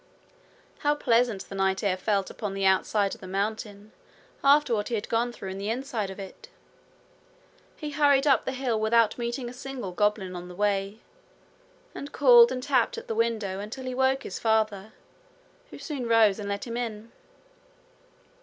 How 0.79 0.95
pleasant 0.95 1.47
the 1.47 1.53
night 1.53 1.83
air 1.83 1.95
felt 1.95 2.31
upon 2.31 2.55
the 2.55 2.65
outside 2.65 3.13
of 3.13 3.21
the 3.21 3.27
mountain 3.27 3.91
after 4.43 4.73
what 4.73 4.87
he 4.87 4.95
had 4.95 5.07
gone 5.09 5.31
through 5.31 5.49
in 5.49 5.59
the 5.59 5.69
inside 5.69 6.09
of 6.09 6.19
it! 6.19 6.49
He 7.75 7.91
hurried 7.91 8.25
up 8.25 8.43
the 8.43 8.51
hill 8.51 8.79
without 8.81 9.19
meeting 9.19 9.47
a 9.47 9.53
single 9.53 9.91
goblin 9.91 10.35
on 10.35 10.47
the 10.47 10.55
way, 10.55 11.01
and 11.93 12.11
called 12.11 12.51
and 12.51 12.63
tapped 12.63 12.97
at 12.97 13.07
the 13.07 13.13
window 13.13 13.59
until 13.59 13.85
he 13.85 13.93
woke 13.93 14.23
his 14.23 14.39
father, 14.39 14.93
who 15.69 15.77
soon 15.77 16.07
rose 16.07 16.39
and 16.39 16.49
let 16.49 16.65
him 16.65 16.77
in. 16.77 17.11